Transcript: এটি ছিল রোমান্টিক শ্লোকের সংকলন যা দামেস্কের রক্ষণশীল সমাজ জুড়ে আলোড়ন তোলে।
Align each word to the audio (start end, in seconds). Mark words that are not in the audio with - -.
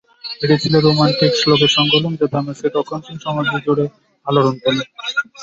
এটি 0.41 0.55
ছিল 0.63 0.73
রোমান্টিক 0.79 1.31
শ্লোকের 1.41 1.71
সংকলন 1.77 2.13
যা 2.19 2.27
দামেস্কের 2.33 2.75
রক্ষণশীল 2.75 3.17
সমাজ 3.25 3.45
জুড়ে 3.65 3.85
আলোড়ন 4.25 4.55
তোলে। 4.63 4.83